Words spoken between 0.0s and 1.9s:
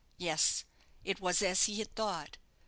Yes: it was as he